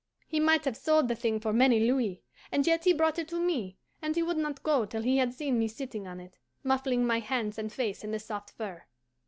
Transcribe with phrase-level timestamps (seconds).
[0.25, 3.39] He might have sold the thing for many louis, and yet he brought it to
[3.39, 7.05] me; and he would not go till he had seen me sitting on it, muffling
[7.05, 8.85] my hands and face in the soft fur.